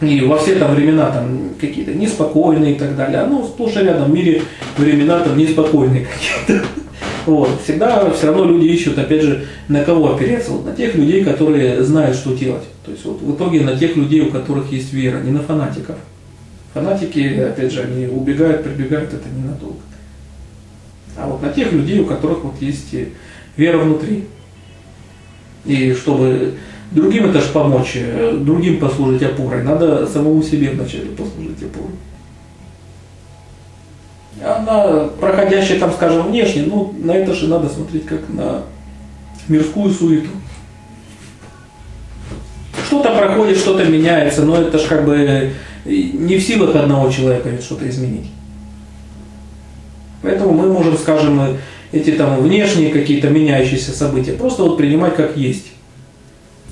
[0.00, 3.24] И во все там времена там какие-то неспокойные и так далее.
[3.24, 4.42] Ну, сплошь и рядом в мире
[4.76, 6.64] времена там неспокойные какие-то.
[7.24, 7.60] Вот.
[7.64, 10.52] Всегда все равно люди ищут, опять же, на кого опереться.
[10.52, 12.62] Вот на тех людей, которые знают, что делать.
[12.84, 15.96] То есть вот в итоге на тех людей, у которых есть вера, не на фанатиков.
[16.72, 19.80] Фанатики, опять же, они убегают, прибегают, это ненадолго.
[21.16, 22.94] А вот на тех людей, у которых вот есть
[23.56, 24.26] вера внутри.
[25.64, 26.54] И чтобы
[26.90, 31.96] другим это же помочь, э, другим послужить опорой, надо самому себе вначале послужить опорой.
[34.44, 38.62] Она, проходящая там, скажем, внешне, ну, на это же надо смотреть как на
[39.48, 40.28] мирскую суету.
[42.86, 45.52] Что-то проходит, что-то меняется, но это же как бы
[45.84, 48.26] не в силах одного человека что-то изменить.
[50.22, 51.40] Поэтому мы можем, скажем,
[51.92, 55.66] эти там внешние какие-то меняющиеся события просто вот принимать как есть.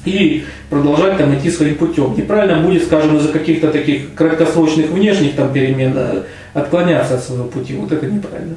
[0.04, 2.14] И продолжать там идти своим путем.
[2.16, 6.22] Неправильно будет, скажем, из-за каких-то таких краткосрочных внешних там перемен э,
[6.52, 7.74] отклоняться от своего пути.
[7.74, 8.56] Вот это неправильно.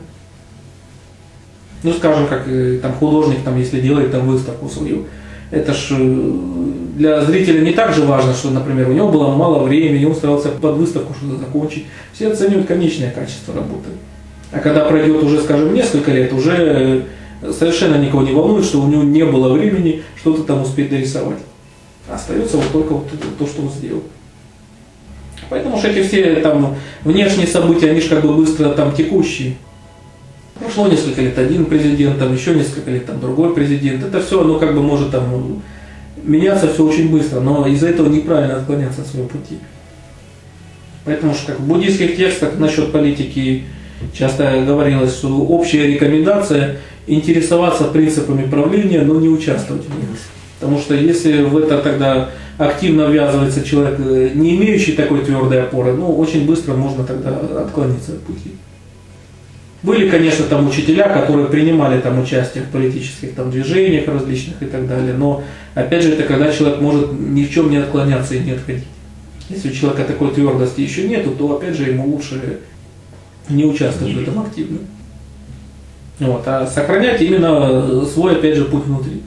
[1.84, 5.06] Ну, скажем, как э, там художник, там, если делает там выставку свою,
[5.52, 6.32] это ж э,
[6.98, 10.50] для зрителя не так же важно, что, например, у него было мало времени, он старался
[10.50, 11.86] под выставку что-то закончить.
[12.12, 13.90] Все оценивают конечное качество работы.
[14.52, 17.06] А когда пройдет уже, скажем, несколько лет, уже
[17.42, 21.40] совершенно никого не волнует, что у него не было времени что-то там успеть дорисовать.
[22.10, 23.08] Остается вот только вот
[23.38, 24.04] то, что он сделал.
[25.50, 29.56] Поэтому что эти все там внешние события, они же как бы быстро там текущие.
[30.60, 34.04] Прошло несколько лет один президент, там еще несколько лет там другой президент.
[34.04, 35.62] Это все, оно как бы может там
[36.24, 39.60] меняться все очень быстро, но из-за этого неправильно отклоняться от своего пути.
[41.06, 43.64] Поэтому что как в буддийских текстах насчет политики
[44.14, 50.10] часто говорилось, что общая рекомендация интересоваться принципами правления, но не участвовать в них.
[50.60, 55.94] Потому что если в это тогда активно ввязывается человек, э, не имеющий такой твердой опоры,
[55.94, 58.52] ну, очень быстро можно тогда отклониться от пути.
[59.84, 64.88] Были, конечно, там учителя, которые принимали там участие в политических там движениях различных и так
[64.88, 65.44] далее, но
[65.76, 68.86] опять же это когда человек может ни в чем не отклоняться и не отходить.
[69.50, 72.60] Если у человека такой твердости еще нету, то опять же ему лучше
[73.50, 74.80] не участвовать в этом активно.
[76.20, 79.22] Вот, а сохранять именно свой, опять же, путь внутри.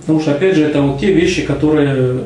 [0.00, 2.24] Потому что, опять же, это вот те вещи, которые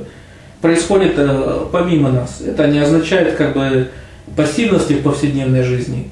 [0.61, 2.41] происходят э, помимо нас.
[2.41, 3.91] Это не означает как бы
[4.37, 6.11] пассивности в повседневной жизни.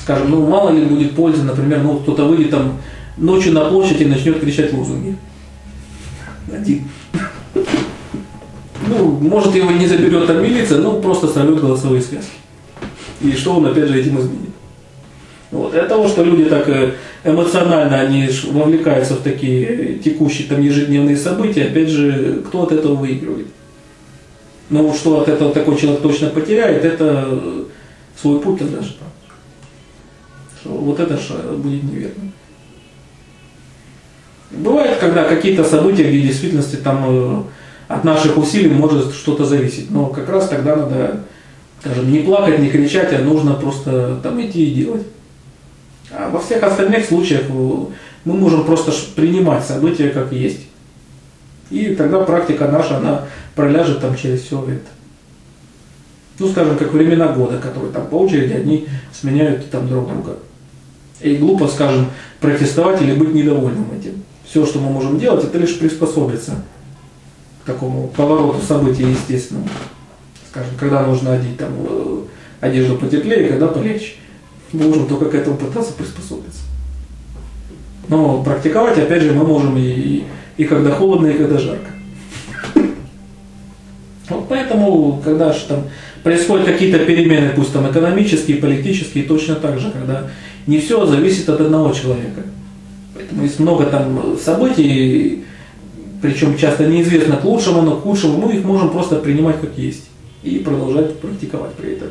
[0.00, 2.78] Скажем, ну мало ли будет пользы, например, ну кто-то выйдет там
[3.16, 5.16] ночью на площадь и начнет кричать лозунги.
[6.52, 6.84] Один.
[8.86, 12.36] Ну, может его не заберет там милиция, но просто сорвет голосовые связки.
[13.20, 14.50] И что он опять же этим изменит.
[15.54, 15.70] Вот.
[15.70, 21.66] Для того, что люди так э, эмоционально они вовлекаются в такие текущие там ежедневные события,
[21.66, 23.46] опять же, кто от этого выигрывает?
[24.68, 27.28] Но что от этого такой человек точно потеряет, это
[28.20, 28.94] свой путь тогда же.
[30.60, 31.16] Что вот это
[31.52, 32.32] будет неверно.
[34.50, 37.42] Бывает, когда какие-то события, где в действительности там э,
[37.86, 39.88] от наших усилий может что-то зависеть.
[39.92, 41.20] Но как раз тогда надо,
[41.80, 45.06] скажем, не плакать, не кричать, а нужно просто там идти и делать.
[46.10, 47.84] А во всех остальных случаях э,
[48.24, 50.60] мы можем просто принимать события как есть.
[51.70, 54.86] И тогда практика наша, она проляжет там через все это.
[56.38, 60.38] Ну, скажем, как времена года, которые там по очереди одни сменяют там друг друга.
[61.20, 62.08] И глупо, скажем,
[62.40, 64.24] протестовать или быть недовольным этим.
[64.44, 66.52] Все, что мы можем делать, это лишь приспособиться
[67.62, 69.68] к такому повороту событий естественному.
[70.50, 72.20] Скажем, когда нужно одеть там э,
[72.60, 74.14] одежду потеплее, когда полегче
[74.74, 76.62] можем только к этому пытаться приспособиться.
[78.08, 80.24] Но практиковать, опять же, мы можем и,
[80.56, 81.90] и когда холодно, и когда жарко.
[84.28, 85.84] Вот поэтому, когда же там
[86.22, 90.30] происходят какие-то перемены, пусть там экономические, политические, точно так же, когда
[90.66, 92.42] не все зависит от одного человека.
[93.14, 95.44] Поэтому есть много там событий,
[96.22, 100.08] причем часто неизвестно к лучшему, но к худшему, мы их можем просто принимать как есть
[100.42, 102.08] и продолжать практиковать при этом.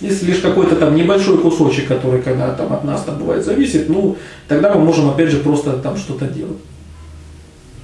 [0.00, 4.16] Если лишь какой-то там небольшой кусочек, который когда там от нас там бывает зависит, ну,
[4.48, 6.56] тогда мы можем опять же просто там что-то делать.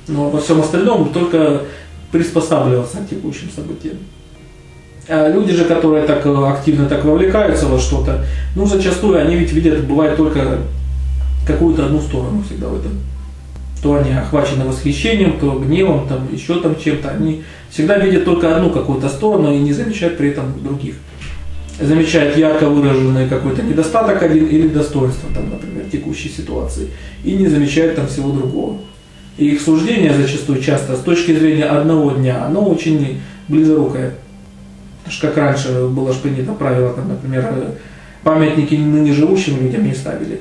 [0.08, 1.62] Но во всем остальном только
[2.12, 3.98] приспосабливаться к текущим событиям.
[5.08, 8.24] А люди же, которые так э, активно так вовлекаются во что-то,
[8.56, 10.58] ну, зачастую они ведь видят, бывает только
[11.46, 12.92] какую-то одну сторону всегда в этом.
[13.82, 17.10] То они охвачены восхищением, то гневом, там еще там чем-то.
[17.10, 20.94] Они всегда видят только одну какую-то сторону и не замечают при этом других
[21.80, 26.88] замечает ярко выраженный какой-то недостаток или достоинство, там, например, текущей ситуации,
[27.24, 28.78] и не замечает там всего другого.
[29.36, 34.14] И их суждение зачастую часто с точки зрения одного дня, оно очень близорукое.
[35.04, 37.76] Потому как раньше было же принято правило, там, например,
[38.22, 40.40] памятники ныне живущим людям не ставили.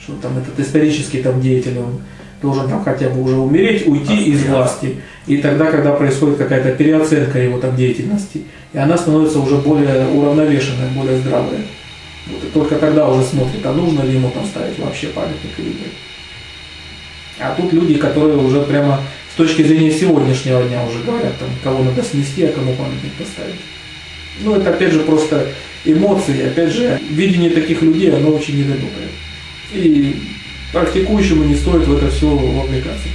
[0.00, 2.00] Что там этот исторический там деятель, он
[2.40, 4.96] должен там хотя бы уже умереть, уйти из власти.
[5.26, 8.42] И тогда, когда происходит какая-то переоценка его там деятельности,
[8.72, 11.58] и она становится уже более уравновешенной, более здравой.
[12.26, 15.68] Вот, и только тогда уже смотрит, а нужно ли ему там ставить вообще памятник или
[15.68, 15.92] нет.
[17.40, 19.00] А тут люди, которые уже прямо
[19.32, 23.60] с точки зрения сегодняшнего дня уже говорят, там, кого надо снести, а кому памятник поставить.
[24.40, 25.46] Ну, это опять же просто
[25.84, 29.08] эмоции, опять же, видение таких людей, оно очень недоброе.
[29.72, 30.16] И
[30.72, 33.08] практикующему не стоит в это все вовлекаться.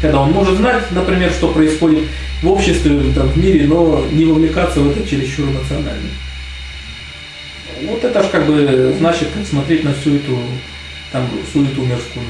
[0.00, 2.04] Когда он может знать, например, что происходит
[2.42, 6.08] в обществе, там, в мире, но не вовлекаться в это чересчур эмоционально.
[7.82, 10.38] Вот это же как бы значит, как смотреть на всю эту
[11.12, 12.26] там, суету мирскую.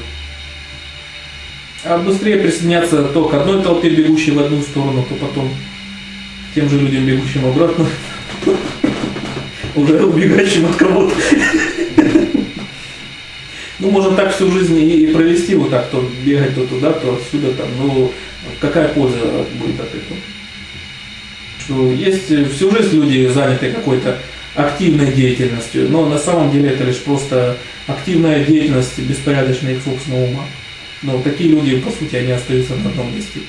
[1.83, 5.49] А быстрее присоединяться то к одной толпе, бегущей в одну сторону, то потом
[6.53, 7.85] тем же людям, бегущим обратно,
[9.75, 11.15] уже убегающим от кого-то.
[13.79, 17.53] Ну, можно так всю жизнь и провести, вот так, то бегать то туда, то отсюда,
[17.53, 18.11] там, ну,
[18.59, 19.17] какая польза
[19.55, 20.17] будет от этого?
[21.59, 24.17] Что есть всю жизнь люди заняты какой-то
[24.55, 30.45] активной деятельностью, но на самом деле это лишь просто активная деятельность беспорядочная их собственного ума.
[31.01, 33.39] Но такие люди, по сути, они остаются на одном месте.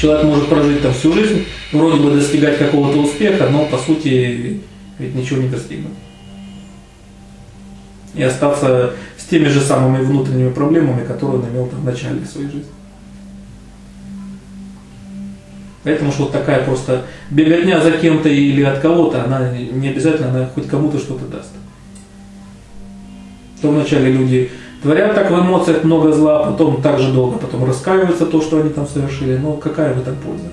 [0.00, 4.60] Человек может прожить там всю жизнь, вроде бы достигать какого-то успеха, но по сути
[4.98, 5.90] ведь ничего не достигнуть
[8.14, 12.46] и остаться с теми же самыми внутренними проблемами, которые он имел там в начале своей
[12.46, 12.64] жизни.
[15.82, 20.46] Поэтому что вот такая просто беготня за кем-то или от кого-то, она не обязательно она
[20.54, 21.52] хоть кому-то что-то даст.
[23.62, 24.50] То вначале люди
[24.82, 28.70] творят так в эмоциях много зла, потом так же долго, потом раскаиваются то, что они
[28.70, 29.36] там совершили.
[29.38, 30.48] Но какая в этом польза?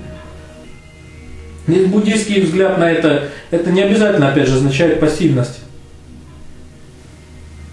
[1.68, 5.60] Нет, буддийский взгляд на это, это не обязательно, опять же, означает пассивность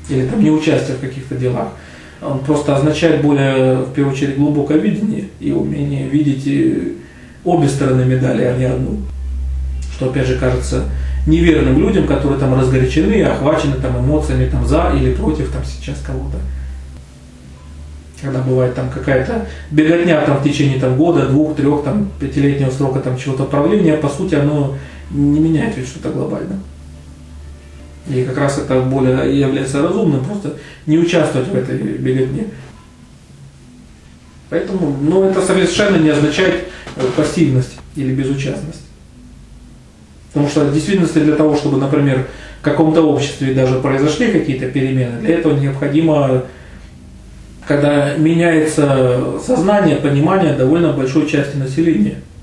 [0.08, 1.68] или там неучастие в каких-то делах.
[2.22, 6.48] Он просто означает более, в первую очередь, глубокое видение и умение видеть
[7.44, 8.98] обе стороны медали, а не одну.
[9.94, 10.84] Что, опять же, кажется
[11.26, 16.38] неверным людям, которые там разгорячены, охвачены там эмоциями там за или против там сейчас кого-то.
[18.20, 23.00] Когда бывает там какая-то беготня там в течение там года, двух, трех, там пятилетнего срока
[23.00, 24.74] там чего-то правления, по сути оно
[25.10, 26.58] не меняет ведь что-то глобально.
[28.08, 30.54] И как раз это более является разумным, просто
[30.86, 32.46] не участвовать в этой беготне.
[34.50, 36.64] Поэтому, ну, это совершенно не означает
[36.96, 38.82] э, пассивность или безучастность.
[40.28, 42.26] Потому что в действительности для того, чтобы, например,
[42.60, 46.44] в каком-то обществе даже произошли какие-то перемены, для этого необходимо,
[47.66, 52.16] когда меняется сознание, понимание довольно большой части населения–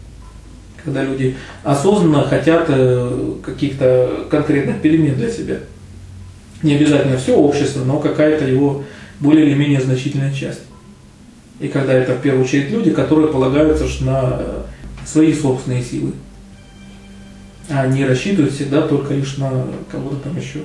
[0.83, 5.57] когда люди осознанно хотят э, каких-то конкретных перемен для себя.
[6.63, 8.83] Не обязательно все общество, но какая-то его
[9.19, 10.61] более или менее значительная часть.
[11.59, 14.61] И когда это в первую очередь люди, которые полагаются на э,
[15.05, 16.13] свои собственные силы,
[17.69, 19.49] а не рассчитывают всегда только лишь на
[19.91, 20.59] кого-то там еще.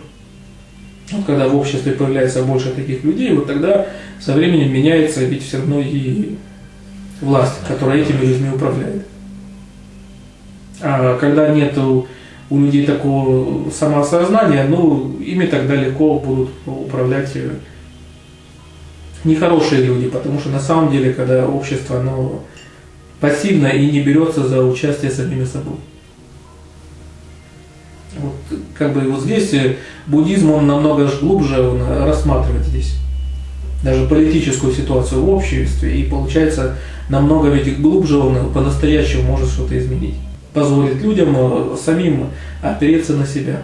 [1.13, 3.87] Вот когда в обществе появляется больше таких людей, вот тогда
[4.21, 6.37] со временем меняется ведь все равно и
[7.21, 9.07] власть, которая этими людьми управляет.
[10.81, 17.51] А когда нет у людей такого самоосознания, ну, ими тогда легко будут управлять э,
[19.25, 22.43] нехорошие люди, потому что на самом деле, когда общество оно
[23.21, 25.77] пассивно и не берется за участие самими собой.
[28.19, 32.95] Вот, как бы вот здесь э, буддизм, он намного глубже он рассматривает здесь.
[33.83, 36.77] Даже политическую ситуацию в обществе, и получается
[37.09, 40.15] намного ведь глубже он по-настоящему может что-то изменить
[40.57, 42.31] позволит людям э, самим
[42.63, 43.63] опереться на себя.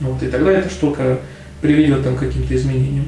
[0.00, 1.18] Вот, и тогда эта штука
[1.62, 3.06] приведет там, к каким-то изменениям.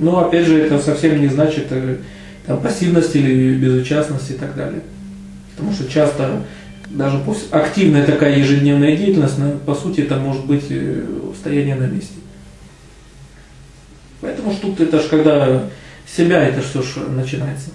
[0.00, 1.98] Но опять же, это совсем не значит э,
[2.44, 4.80] там, пассивность или безучастность и так далее.
[5.54, 6.42] Потому что часто
[6.90, 11.04] даже активная такая ежедневная деятельность, по сути, это может быть э,
[11.38, 12.14] стояние на месте.
[14.20, 15.62] Поэтому тут это же когда
[16.04, 17.70] себя это все начинается.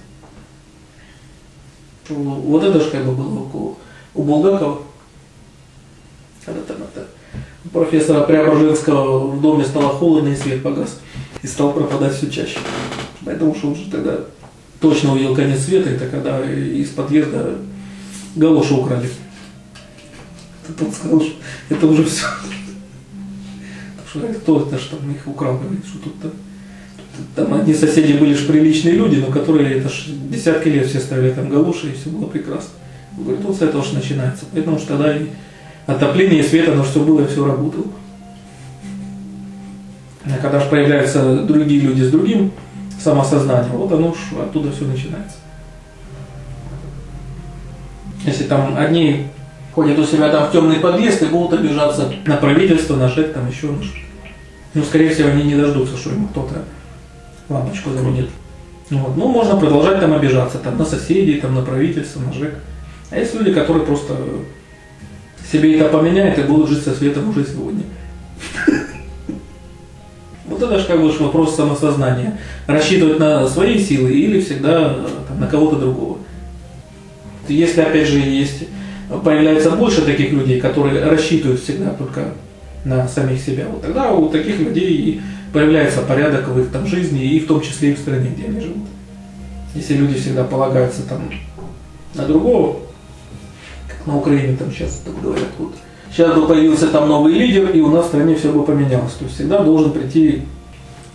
[2.10, 3.78] Вот это же как бы было у,
[4.14, 4.82] у Булгакова.
[6.46, 7.08] Когда это
[7.72, 11.00] профессора Преображенского в доме стало холодно и свет погас.
[11.42, 12.60] И стал пропадать все чаще.
[13.26, 14.20] Поэтому что он же тогда
[14.80, 17.58] точно увидел конец света, это когда из подъезда
[18.36, 19.10] галоши украли.
[20.68, 21.34] Тут он сказал, что
[21.70, 22.26] это уже все.
[24.10, 26.32] Что кто это что их украл, говорит, что тут-то
[27.36, 31.32] там одни соседи были же приличные люди, но которые это ж десятки лет все ставили
[31.32, 32.72] там галуши, и все было прекрасно.
[33.18, 34.46] Говорит, вот с этого же начинается.
[34.52, 35.28] Поэтому что тогда и
[35.86, 37.88] отопление, и свет, оно все было, и все работало.
[40.26, 42.52] А когда же появляются другие люди с другим
[43.00, 45.38] самосознанием, вот оно уж оттуда все начинается.
[48.26, 49.28] Если там одни
[49.74, 53.50] ходят у себя там в темный подъезд и будут обижаться на правительство, на ЖЭК, там
[53.50, 53.98] еще на что
[54.76, 56.64] Ну, скорее всего, они не дождутся, что ему кто-то
[57.52, 58.30] лампочку заменит.
[58.90, 59.16] Вот.
[59.16, 62.56] Ну, можно продолжать там обижаться, там, на соседей, там, на правительство, на ЖЭК.
[63.10, 64.16] А есть люди, которые просто
[65.50, 67.84] себе это поменяют и будут жить со светом уже сегодня.
[70.46, 72.38] Вот это же как бы вопрос самосознания.
[72.68, 74.96] Рассчитывать на свои силы или всегда
[75.28, 76.18] там, на кого-то другого.
[77.48, 78.66] Если опять же есть,
[79.24, 82.34] появляется больше таких людей, которые рассчитывают всегда только
[82.84, 87.40] на самих себя, вот тогда у таких людей появляется порядок в их там жизни и
[87.40, 88.88] в том числе и в стране, где они живут.
[89.76, 91.30] Если люди всегда полагаются там
[92.16, 92.80] на другого,
[93.88, 95.74] как на Украине там сейчас так говорят, вот
[96.12, 99.14] сейчас бы появился там новый лидер, и у нас в стране все бы поменялось.
[99.14, 100.44] То есть всегда должен прийти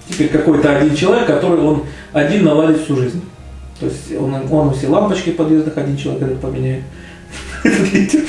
[0.09, 3.23] теперь какой-то один человек, который он один наладит всю жизнь.
[3.79, 6.85] То есть он, он все лампочки в подъездах один человек этот поменяет.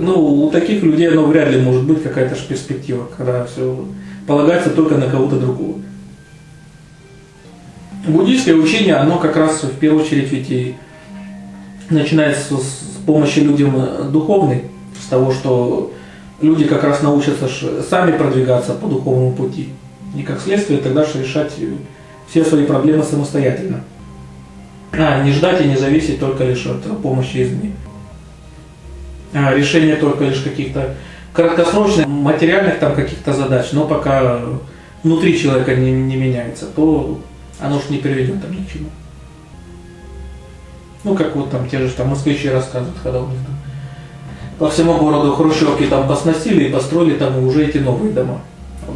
[0.00, 3.86] Ну, у таких людей оно вряд ли может быть какая-то перспектива, когда все
[4.28, 5.78] полагается только на кого-то другого.
[8.06, 10.76] Буддийское учение, оно как раз в первую очередь ведь и
[11.88, 14.64] начинается с помощи людям духовной,
[15.02, 15.92] с того, что
[16.42, 17.48] люди как раз научатся
[17.82, 19.70] сами продвигаться по духовному пути.
[20.14, 21.52] И как следствие тогда решать
[22.28, 23.82] все свои проблемы самостоятельно.
[24.92, 27.72] А, не ждать и не зависеть только лишь от помощи извне.
[29.32, 30.96] А, решение только лишь каких-то
[31.38, 34.40] краткосрочных материальных там каких-то задач, но пока
[35.04, 37.20] внутри человека не, не меняется, то
[37.60, 38.88] оно же не приведет там ни к чему.
[41.04, 43.54] Ну, как вот там те же там москвичи рассказывают, когда у них там
[44.58, 48.40] по всему городу хрущевки там посносили и построили там уже эти новые дома.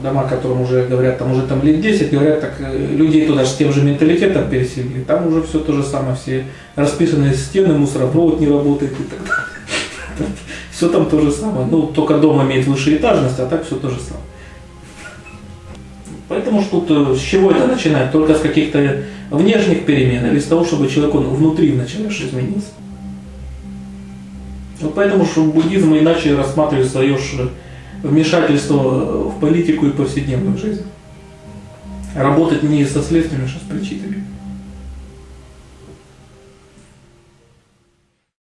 [0.03, 3.51] Дома, которым уже говорят, там уже там лет 10, говорят, так э, людей туда же
[3.51, 5.05] с тем же менталитетом переселили.
[5.05, 10.33] Там уже все то же самое, все расписанные стены, мусоропровод не работает и так далее.
[10.73, 11.67] Все там то же самое.
[11.67, 14.25] Ну, только дом имеет высшую этажность, а так все то же самое.
[16.29, 18.11] Поэтому что тут э, с чего это начинает?
[18.11, 22.69] Только с каких-то внешних перемен или с того, чтобы человек он внутри вначале изменился.
[24.81, 27.19] Вот поэтому что буддизм иначе рассматривает свое
[28.03, 30.85] вмешательство в политику и повседневную жизнь.
[32.17, 34.25] Работать не со следствиями, а с причинами.